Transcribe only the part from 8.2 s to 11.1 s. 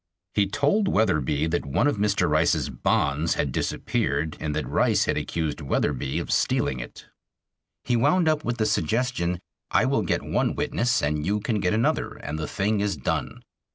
up with the suggestion, "I will get one witness